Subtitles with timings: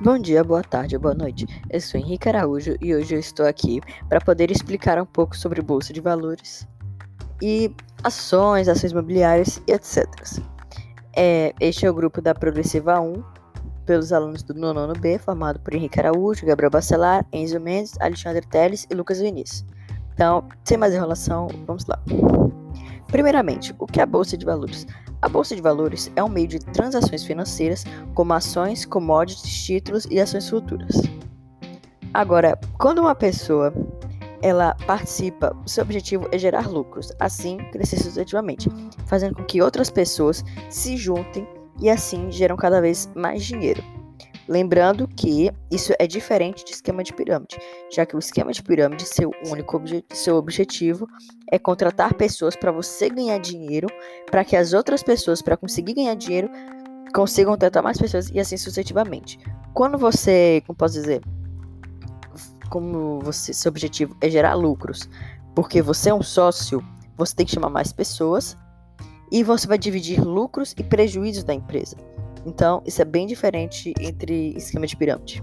[0.00, 1.46] Bom dia, boa tarde, boa noite.
[1.68, 5.60] Eu sou Henrique Araújo e hoje eu estou aqui para poder explicar um pouco sobre
[5.60, 6.68] bolsa de valores
[7.42, 7.74] e
[8.04, 10.06] ações, ações imobiliárias e etc.
[11.16, 13.20] É, este é o grupo da Progressiva 1,
[13.84, 18.86] pelos alunos do nono B, formado por Henrique Araújo, Gabriel Bacelar, Enzo Mendes, Alexandre Teles
[18.88, 19.66] e Lucas Vinícius.
[20.14, 22.00] Então, sem mais enrolação, vamos lá.
[23.08, 24.86] Primeiramente, o que é a Bolsa de Valores?
[25.24, 30.20] A bolsa de valores é um meio de transações financeiras, como ações, commodities, títulos e
[30.20, 31.00] ações futuras.
[32.12, 33.72] Agora, quando uma pessoa
[34.42, 38.68] ela participa, seu objetivo é gerar lucros, assim crescer sucessivamente,
[39.06, 41.48] fazendo com que outras pessoas se juntem
[41.80, 43.82] e assim geram cada vez mais dinheiro.
[44.48, 47.58] Lembrando que isso é diferente de esquema de pirâmide,
[47.90, 51.06] já que o esquema de pirâmide, seu único obje seu objetivo
[51.50, 53.88] é contratar pessoas para você ganhar dinheiro,
[54.30, 56.50] para que as outras pessoas, para conseguir ganhar dinheiro,
[57.14, 59.38] consigam contratar mais pessoas e assim sucessivamente.
[59.72, 61.22] Quando você, como posso dizer,
[62.68, 65.08] como você, seu objetivo é gerar lucros,
[65.54, 66.84] porque você é um sócio,
[67.16, 68.56] você tem que chamar mais pessoas
[69.32, 71.96] e você vai dividir lucros e prejuízos da empresa.
[72.46, 75.42] Então, isso é bem diferente entre esquema de pirâmide.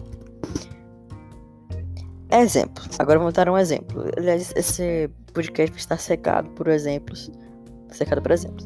[2.32, 2.84] Exemplo.
[2.98, 4.06] Agora vamos dar um exemplo.
[4.18, 7.30] Aliás, esse podcast está secado por exemplos.
[7.90, 8.64] Secado por exemplos.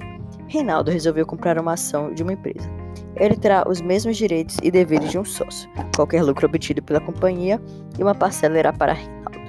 [0.47, 2.69] Reinaldo resolveu comprar uma ação de uma empresa.
[3.15, 5.69] Ele terá os mesmos direitos e deveres de um sócio.
[5.95, 7.59] Qualquer lucro obtido pela companhia
[7.97, 9.39] e uma parcela irá para Reinaldo.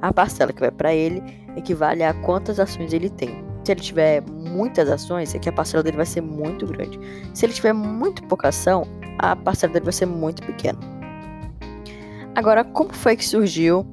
[0.00, 1.22] A parcela que vai para ele
[1.56, 3.44] equivale a quantas ações ele tem.
[3.64, 6.98] Se ele tiver muitas ações, é que a parcela dele vai ser muito grande.
[7.32, 8.84] Se ele tiver muito pouca ação,
[9.18, 10.78] a parcela dele vai ser muito pequena.
[12.34, 13.86] Agora, como foi que surgiu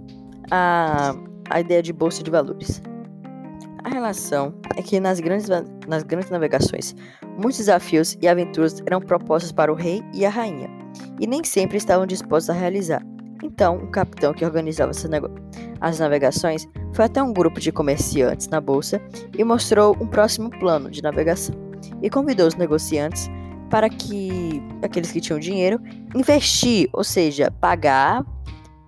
[0.50, 1.14] a,
[1.50, 2.81] a ideia de bolsa de valores?
[3.84, 5.48] A relação é que nas grandes,
[5.88, 6.95] nas grandes navegações,
[7.38, 10.70] muitos desafios e aventuras eram propostos para o rei e a rainha,
[11.20, 13.06] e nem sempre estavam dispostos a realizar.
[13.44, 14.92] Então, o capitão que organizava
[15.82, 19.02] as navegações foi até um grupo de comerciantes na bolsa
[19.38, 21.55] e mostrou um próximo plano de navegação.
[22.02, 23.30] E convidou os negociantes
[23.70, 25.80] para que aqueles que tinham dinheiro
[26.16, 28.26] investir, ou seja, pagar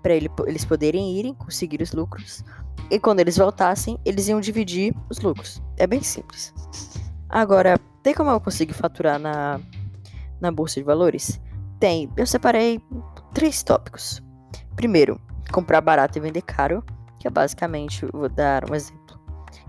[0.01, 2.43] para ele, eles poderem irem conseguir os lucros.
[2.89, 5.61] E quando eles voltassem, eles iam dividir os lucros.
[5.77, 6.53] É bem simples.
[7.29, 9.59] Agora, tem como eu conseguir faturar na,
[10.41, 11.39] na bolsa de valores?
[11.79, 12.11] Tem.
[12.17, 12.81] Eu separei
[13.33, 14.21] três tópicos.
[14.75, 16.83] Primeiro, comprar barato e vender caro,
[17.21, 19.21] que é basicamente, vou dar um exemplo.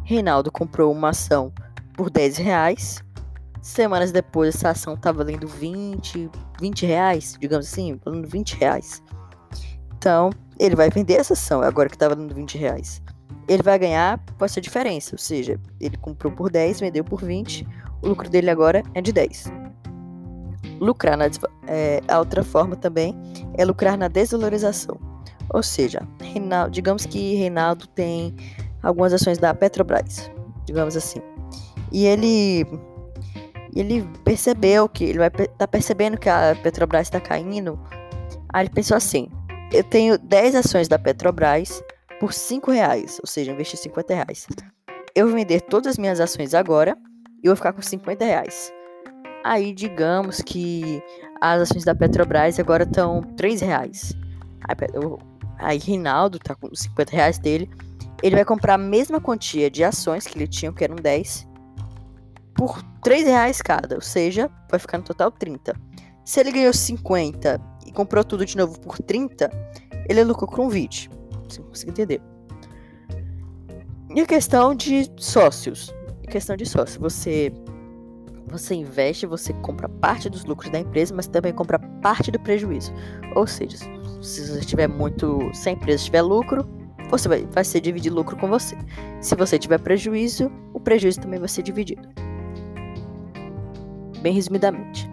[0.05, 1.53] Reinaldo comprou uma ação
[1.93, 3.05] por 10 reais.
[3.61, 9.03] Semanas depois, essa ação estava valendo 20, 20 reais, digamos assim, valendo 20 reais.
[9.99, 13.03] Então, ele vai vender essa ação agora que está valendo 20 reais.
[13.47, 17.69] Ele vai ganhar com essa diferença, ou seja, ele comprou por 10, vendeu por 20,
[18.01, 19.53] o lucro dele agora é de 10.
[20.81, 21.27] Lucrar na
[21.67, 23.15] é, a outra forma também
[23.59, 25.12] é lucrar na desvalorização.
[25.53, 28.35] Ou seja, Reinaldo, digamos que Reinaldo tem
[28.83, 30.31] algumas ações da Petrobras,
[30.65, 31.21] digamos assim.
[31.91, 32.67] E ele
[33.75, 37.79] ele percebeu que ele vai tá percebendo que a Petrobras está caindo.
[38.53, 39.29] Aí ele pensou assim:
[39.73, 41.83] eu tenho 10 ações da Petrobras
[42.19, 44.47] por 5 reais, ou seja, investir 50 reais.
[45.15, 46.97] Eu vou vender todas as minhas ações agora
[47.43, 48.73] e vou ficar com 50 reais.
[49.45, 51.03] Aí digamos que
[51.41, 54.15] as ações da Petrobras agora estão 3 reais.
[54.69, 54.77] Aí,
[55.63, 57.71] aí Rinaldo tá com 50 reais dele.
[58.23, 61.47] Ele vai comprar a mesma quantia de ações que ele tinha, que eram 10,
[62.55, 63.95] por 3 reais cada.
[63.95, 65.75] Ou seja, vai ficar no total 30.
[66.25, 69.51] Se ele ganhou 50 e comprou tudo de novo por 30,
[70.09, 71.11] ele lucrou com 20.
[71.49, 72.23] Você consegue entender.
[74.15, 75.93] E a questão de sócios.
[76.27, 77.01] A questão de sócio.
[77.01, 77.53] Você
[78.53, 82.93] você investe, você compra parte dos lucros da empresa, mas também compra parte do prejuízo.
[83.35, 83.79] Ou seja,
[84.23, 85.51] se você tiver muito.
[85.53, 86.67] Se a empresa tiver lucro,
[87.11, 88.77] você vai, vai ser dividir lucro com você.
[89.21, 92.09] Se você tiver prejuízo, o prejuízo também vai ser dividido.
[94.21, 95.11] Bem resumidamente.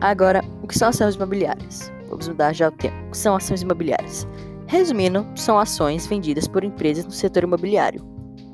[0.00, 1.92] Agora, o que são ações imobiliárias?
[2.08, 2.96] Vamos mudar já o tema.
[3.06, 4.26] O que são ações imobiliárias?
[4.66, 8.04] Resumindo, são ações vendidas por empresas no setor imobiliário.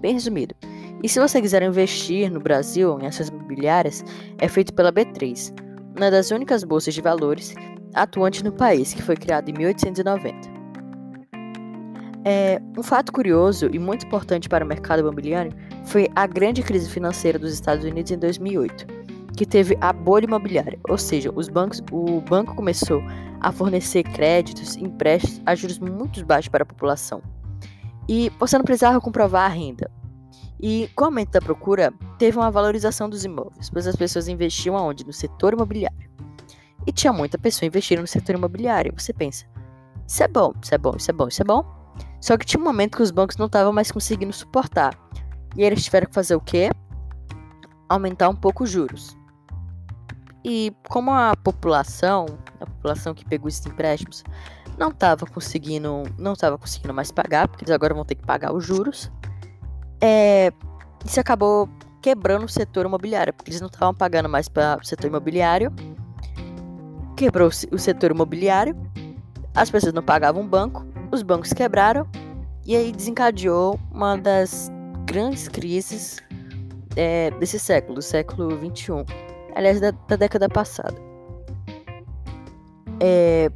[0.01, 0.55] Bem resumido.
[1.03, 4.05] E se você quiser investir no Brasil em ações imobiliárias,
[4.39, 5.53] é feito pela B3,
[5.97, 7.55] uma das únicas bolsas de valores
[7.95, 10.57] atuantes no país, que foi criada em 1890.
[12.25, 15.53] É, um fato curioso e muito importante para o mercado imobiliário
[15.85, 18.87] foi a grande crise financeira dos Estados Unidos em 2008,
[19.37, 23.01] que teve a bolha imobiliária, ou seja, os bancos, o banco começou
[23.41, 27.23] a fornecer créditos, empréstimos a juros muito baixos para a população.
[28.09, 29.91] E você não precisava comprovar a renda.
[30.61, 34.77] E com o aumento da procura, teve uma valorização dos imóveis, pois as pessoas investiam
[34.77, 35.05] aonde?
[35.05, 36.11] No setor imobiliário.
[36.87, 38.93] E tinha muita pessoa investindo no setor imobiliário.
[38.97, 39.45] Você pensa,
[40.07, 41.65] isso é bom, isso é bom, isso é bom, isso é bom.
[42.21, 44.97] Só que tinha um momento que os bancos não estavam mais conseguindo suportar.
[45.57, 46.71] E eles tiveram que fazer o quê?
[47.89, 49.17] Aumentar um pouco os juros.
[50.45, 52.27] E como a população,
[52.61, 54.23] a população que pegou esses empréstimos,
[54.79, 58.55] não estava conseguindo, não estava conseguindo mais pagar, porque eles agora vão ter que pagar
[58.55, 59.11] os juros,
[60.01, 60.53] é,
[61.05, 61.69] isso acabou
[62.03, 65.73] quebrando o setor imobiliário, porque eles não estavam pagando mais para o setor imobiliário.
[67.17, 68.77] Quebrou o setor imobiliário,
[69.55, 72.07] as pessoas não pagavam banco, os bancos quebraram,
[72.65, 74.71] e aí desencadeou uma das
[75.07, 76.19] grandes crises
[76.95, 79.05] é, desse século, do século XXI,
[79.55, 80.95] aliás, da, da década passada.
[83.01, 83.51] É,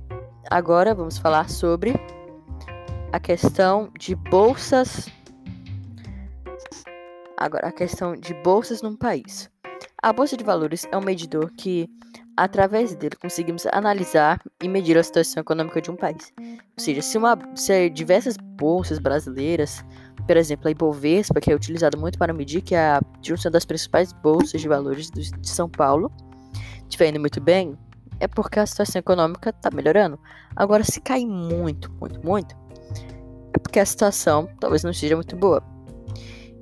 [0.50, 1.94] agora vamos falar sobre
[3.12, 5.08] a questão de bolsas
[7.40, 9.50] Agora, a questão de bolsas num país.
[10.02, 11.88] A bolsa de valores é um medidor que,
[12.37, 16.31] através dele, conseguimos analisar e medir a situação econômica de um país.
[16.38, 19.82] Ou seja, se, uma, se diversas bolsas brasileiras,
[20.26, 23.64] por exemplo, a Ibovespa, que é utilizada muito para medir, que é a junção das
[23.64, 26.12] principais bolsas de valores de São Paulo,
[26.82, 27.75] estiver indo muito bem,
[28.20, 30.20] é porque a situação econômica está melhorando.
[30.54, 32.54] Agora, se cair muito, muito, muito,
[33.54, 35.80] é porque a situação talvez não seja muito boa.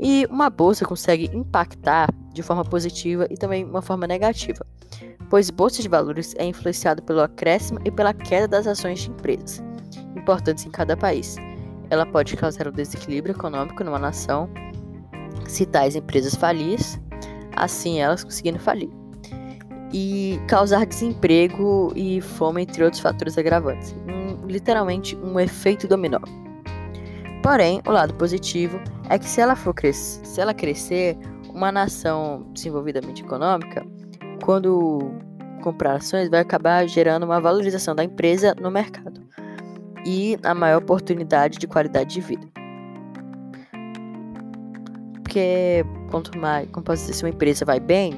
[0.00, 4.64] E uma bolsa consegue impactar de forma positiva e também uma forma negativa,
[5.28, 9.62] pois bolsa de valores é influenciada pelo acréscimo e pela queda das ações de empresas
[10.16, 11.36] importantes em cada país.
[11.90, 14.48] Ela pode causar um desequilíbrio econômico numa nação
[15.46, 16.78] se tais empresas falirem,
[17.56, 18.90] assim elas conseguindo falir,
[19.92, 23.94] e causar desemprego e fome, entre outros fatores agravantes.
[24.06, 26.20] Um, literalmente um efeito dominó.
[27.48, 28.78] Porém, o lado positivo
[29.08, 31.16] é que se ela for crescer, se ela crescer,
[31.48, 33.86] uma nação desenvolvidamente econômica,
[34.44, 35.10] quando
[35.62, 39.26] comprar ações, vai acabar gerando uma valorização da empresa no mercado
[40.04, 42.46] e a maior oportunidade de qualidade de vida.
[45.22, 48.12] Porque quanto mais, como posso dizer, se uma empresa vai bem,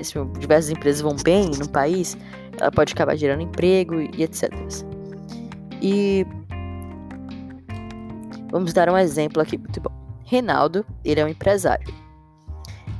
[0.00, 2.16] se diversas empresas vão bem no país,
[2.58, 4.50] ela pode acabar gerando emprego e etc.
[5.82, 6.26] E
[8.52, 9.90] vamos dar um exemplo aqui muito bom.
[10.24, 11.92] Reinaldo, ele é um empresário.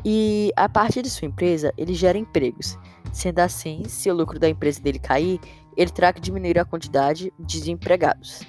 [0.04, 2.76] E a partir de sua empresa, ele gera empregos.
[3.12, 5.38] Sendo assim, se o lucro da empresa dele cair,
[5.76, 8.42] ele terá que diminuir a quantidade de desempregados.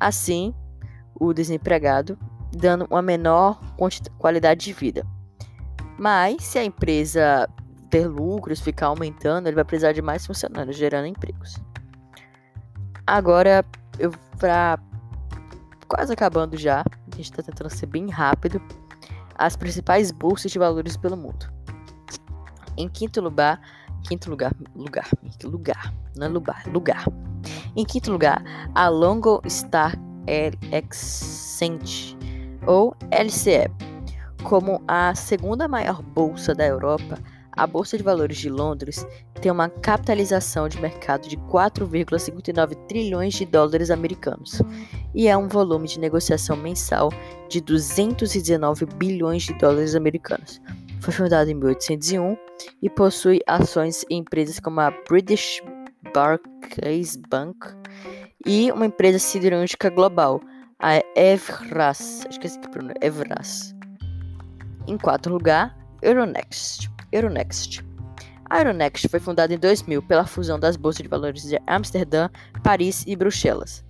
[0.00, 0.54] Assim,
[1.14, 2.16] o desempregado
[2.52, 3.60] dando uma menor
[4.18, 5.04] qualidade de vida.
[5.98, 7.48] Mas se a empresa
[7.90, 11.56] ter lucros, ficar aumentando, ele vai precisar de mais funcionários, gerando empregos.
[13.06, 13.64] Agora,
[13.98, 14.78] eu para
[15.84, 18.60] quase acabando já, a gente está tentando ser bem rápido,
[19.36, 21.52] as principais bolsas de valores pelo mundo.
[22.76, 23.60] Em quinto lugar,
[24.06, 25.08] quinto lugar, lugar,
[25.44, 27.04] lugar, não é lugar, lugar.
[27.76, 28.42] Em quinto lugar,
[28.74, 29.94] a Longo Star
[30.72, 32.16] Exchange,
[32.66, 33.70] ou LCE,
[34.42, 37.18] como a segunda maior bolsa da Europa
[37.56, 39.06] a Bolsa de Valores de Londres
[39.40, 44.60] tem uma capitalização de mercado de 4,59 trilhões de dólares americanos
[45.14, 47.10] e é um volume de negociação mensal
[47.48, 50.60] de 219 bilhões de dólares americanos.
[51.00, 52.36] Foi fundada em 1801
[52.82, 55.62] e possui ações em empresas como a British
[56.14, 57.58] Barclays Bank
[58.46, 60.40] e uma empresa siderúrgica global,
[60.78, 62.26] a Evras.
[62.28, 62.98] Esqueci que pronúncia.
[63.00, 63.74] Evras.
[64.86, 66.90] Em quarto lugar, Euronext.
[67.12, 67.84] Euronext.
[68.50, 72.28] A Euronext foi fundada em 2000 pela fusão das bolsas de valores de Amsterdã,
[72.62, 73.84] Paris e Bruxelas.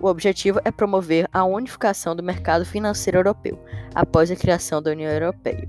[0.00, 3.58] O objetivo é promover a unificação do mercado financeiro europeu
[3.94, 5.66] após a criação da União Europeia.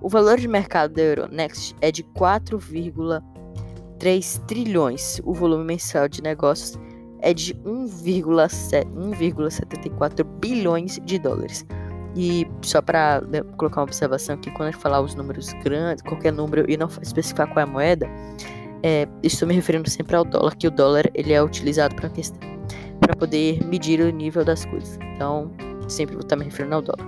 [0.00, 5.20] O valor de mercado da Euronext é de 4,3 trilhões.
[5.22, 6.76] O volume mensal de negócios
[7.20, 11.64] é de 1,74 bilhões de dólares.
[12.16, 16.02] E só para né, colocar uma observação aqui, quando a gente falar os números grandes,
[16.02, 18.06] qualquer número, e não especificar qual é a moeda,
[18.82, 22.52] é, estou me referindo sempre ao dólar, que o dólar ele é utilizado para questão
[23.02, 24.96] para poder medir o nível das coisas.
[25.14, 25.50] Então,
[25.88, 27.06] sempre vou estar me referindo ao dólar.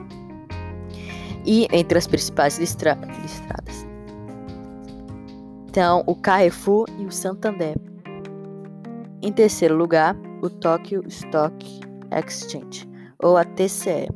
[1.47, 3.87] E entre as principais listra listradas.
[5.69, 7.77] Então, o Carrefour e o Santander.
[9.23, 12.89] Em terceiro lugar, o Tokyo Stock Exchange,
[13.23, 14.09] ou a TCE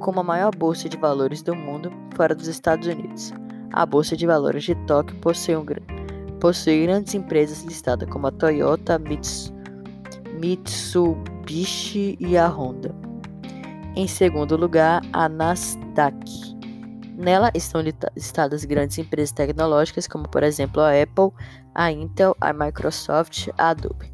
[0.00, 3.32] como a maior bolsa de valores do mundo fora dos Estados Unidos.
[3.72, 5.64] A Bolsa de Valores de Tóquio possui, um,
[6.38, 9.55] possui grandes empresas listadas como a Toyota, Mitsubishi
[12.20, 12.94] e a Honda.
[13.94, 16.56] Em segundo lugar, a Nasdaq.
[17.16, 21.30] Nela estão listadas grandes empresas tecnológicas, como por exemplo a Apple,
[21.74, 24.12] a Intel, a Microsoft, a Adobe.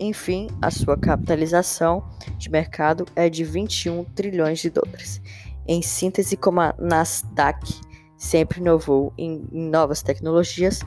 [0.00, 2.08] Enfim, a sua capitalização
[2.38, 5.20] de mercado é de 21 trilhões de dólares.
[5.66, 7.80] Em síntese, como a Nasdaq
[8.16, 10.80] sempre inovou em novas tecnologias,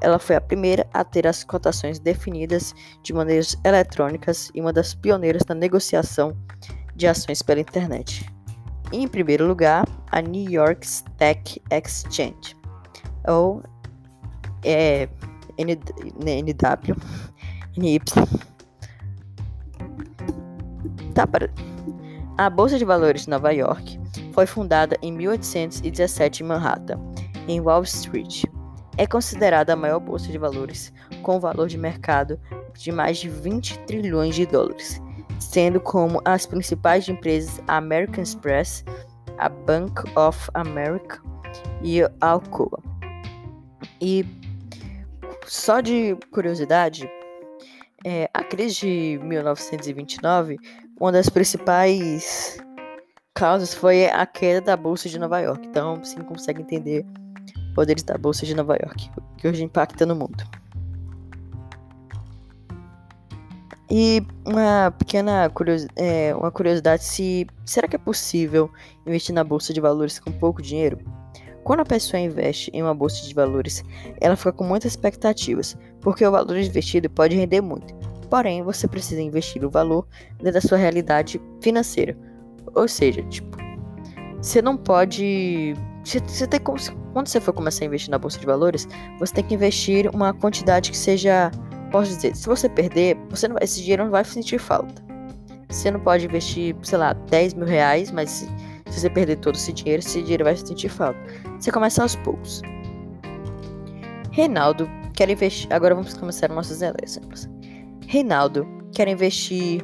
[0.00, 4.94] ela foi a primeira a ter as cotações definidas de maneiras eletrônicas e uma das
[4.94, 6.36] pioneiras na negociação
[6.96, 8.30] de ações pela internet.
[8.92, 12.56] Em primeiro lugar, a New York Stock Exchange,
[13.28, 13.62] ou
[14.64, 15.08] é,
[15.58, 16.96] NW,
[17.76, 18.00] NY.
[21.14, 21.50] Tá para...
[22.36, 24.00] A Bolsa de Valores de Nova York
[24.32, 26.98] foi fundada em 1817 em Manhattan,
[27.46, 28.44] em Wall Street.
[28.96, 30.92] É considerada a maior bolsa de valores,
[31.22, 32.38] com valor de mercado
[32.74, 35.00] de mais de 20 trilhões de dólares,
[35.38, 38.84] sendo como as principais empresas a American Express,
[39.38, 41.20] a Bank of America
[41.82, 42.82] e a Alcoa.
[44.00, 44.24] E
[45.46, 47.10] só de curiosidade,
[48.04, 50.58] é, a crise de 1929,
[50.98, 52.58] uma das principais
[53.34, 55.66] causas foi a queda da Bolsa de Nova York.
[55.66, 57.04] Então, você consegue entender
[57.74, 60.44] poderes da Bolsa de Nova York, que hoje impacta no mundo.
[63.90, 68.70] E uma pequena curiosi é, uma curiosidade se será que é possível
[69.04, 70.98] investir na bolsa de valores com pouco dinheiro?
[71.64, 73.82] Quando a pessoa investe em uma bolsa de valores,
[74.20, 77.92] ela fica com muitas expectativas, porque o valor investido pode render muito.
[78.30, 80.06] Porém, você precisa investir o valor
[80.38, 82.16] dentro da sua realidade financeira.
[82.74, 83.58] Ou seja, tipo,
[84.40, 86.46] você não pode você
[87.12, 88.88] quando você for começar a investir na bolsa de valores,
[89.18, 91.50] você tem que investir uma quantidade que seja,
[91.90, 95.02] posso dizer, se você perder, você não, esse dinheiro não vai sentir falta.
[95.68, 98.46] Você não pode investir, sei lá, 10 mil reais, mas se,
[98.90, 101.18] se você perder todo esse dinheiro, esse dinheiro vai sentir falta.
[101.58, 102.62] Você começa aos poucos.
[104.32, 105.72] Reinaldo quer investir.
[105.72, 107.48] Agora vamos começar nossos exemplos.
[108.06, 109.82] Reinaldo quer investir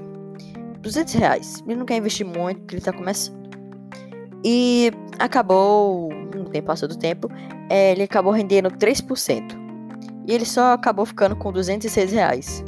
[0.81, 1.63] 200 reais.
[1.67, 3.46] Ele não quer investir muito porque ele está começando.
[4.49, 6.09] E acabou,
[6.53, 7.29] tempo passou do tempo,
[7.69, 9.43] é, ele acabou rendendo 3%.
[10.25, 12.63] E ele só acabou ficando com 206 reais.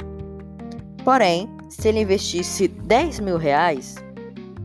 [1.05, 3.95] Porém, se ele investisse 10 mil reais,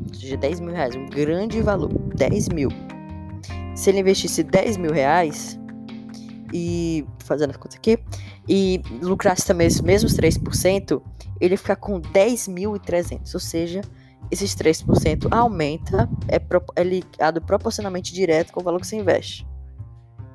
[0.08, 2.68] ou seja, 10 mil reais, um grande valor, 10 mil.
[3.76, 5.56] Se ele investisse 10 mil reais,
[6.52, 7.96] e fazendo a conta aqui,
[8.48, 11.00] e lucrasse também os mesmos 3%,
[11.40, 13.82] ele fica com 10.300, ou seja,
[14.34, 16.40] esses 3% aumenta, é,
[16.76, 19.46] é ligado proporcionalmente direto com o valor que você investe.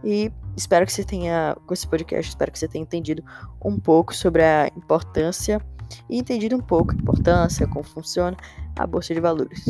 [0.04, 3.24] E espero que você tenha, com esse podcast, espero que você tenha entendido
[3.64, 5.62] um pouco sobre a importância
[6.10, 8.38] e entendido um pouco a importância, como funciona
[8.78, 9.66] a bolsa de valores.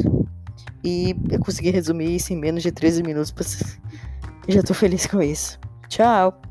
[0.84, 3.80] E eu consegui resumir isso em menos de 13 minutos.
[4.48, 5.60] Já tô feliz com isso.
[5.88, 6.49] Tchau!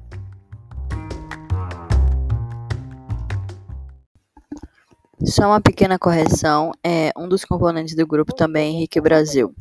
[5.25, 9.53] Só uma pequena correção, é um dos componentes do grupo também é Henrique Brasil.